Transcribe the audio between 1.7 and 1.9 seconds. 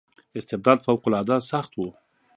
و.